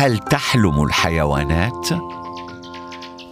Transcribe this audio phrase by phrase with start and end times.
[0.00, 1.88] هل تحلم الحيوانات؟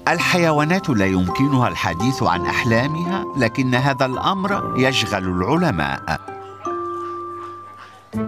[0.08, 6.20] الحيوانات لا يمكنها الحديث عن أحلامها لكن هذا الأمر يشغل العلماء.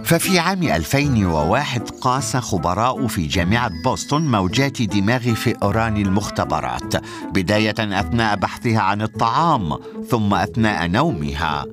[0.05, 6.96] ففي عام 2001 قاس خبراء في جامعة بوسطن موجات دماغ فئران المختبرات
[7.34, 9.79] بداية أثناء بحثها عن الطعام
[10.11, 11.64] ثم أثناء نومها.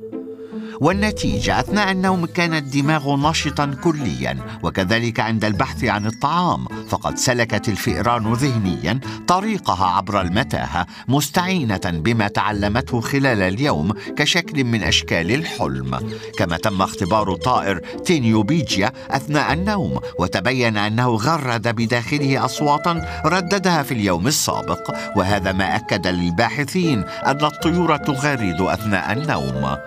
[0.81, 8.33] والنتيجة أثناء النوم كان الدماغ نشطا كليا وكذلك عند البحث عن الطعام فقد سلكت الفئران
[8.33, 15.99] ذهنيا طريقها عبر المتاهة مستعينة بما تعلمته خلال اليوم كشكل من أشكال الحلم.
[16.37, 24.27] كما تم اختبار طائر تينيوبيجيا أثناء النوم وتبين أنه غرد بداخله أصواتا رددها في اليوم
[24.27, 29.77] السابق وهذا ما أكد للباحثين أن الطيور تغرد أثناء النوم.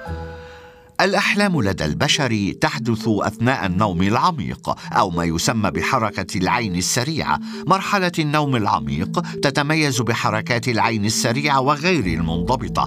[1.00, 7.40] الأحلام لدى البشر تحدث أثناء النوم العميق أو ما يسمى بحركة العين السريعة.
[7.66, 12.86] مرحلة النوم العميق تتميز بحركات العين السريعة وغير المنضبطة.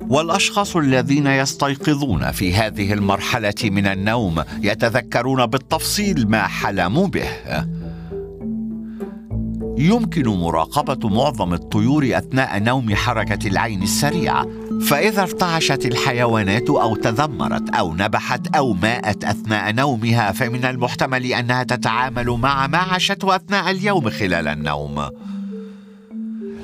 [0.00, 7.28] والأشخاص الذين يستيقظون في هذه المرحلة من النوم يتذكرون بالتفصيل ما حلموا به.
[9.78, 14.46] يمكن مراقبة معظم الطيور أثناء نوم حركة العين السريعة
[14.80, 22.30] فإذا ارتعشت الحيوانات أو تذمرت أو نبحت أو ماءت أثناء نومها فمن المحتمل أنها تتعامل
[22.30, 25.08] مع ما عاشته أثناء اليوم خلال النوم.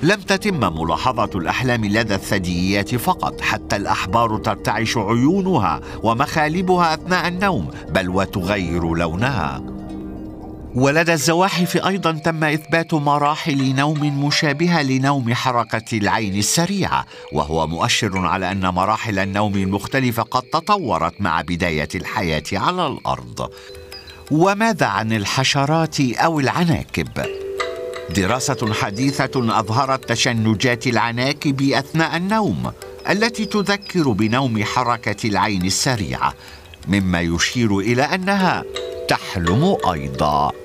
[0.03, 8.09] لم تتم ملاحظة الأحلام لدى الثدييات فقط، حتى الأحبار ترتعش عيونها ومخالبها أثناء النوم، بل
[8.09, 9.73] وتغير لونها.
[10.75, 18.53] ولدى الزواحف أيضا تم إثبات مراحل نوم مشابهة لنوم حركة العين السريعة وهو مؤشر على
[18.53, 23.50] أن مراحل النوم المختلفة قد تطورت مع بداية الحياة على الأرض.
[24.31, 27.09] وماذا عن الحشرات أو العناكب؟
[28.16, 32.72] دراسة حديثة أظهرت تشنجات العناكب أثناء النوم
[33.10, 36.34] التي تذكر بنوم حركة العين السريعة
[36.88, 38.65] مما يشير إلى أنها
[39.09, 40.63] تحلم أيضا.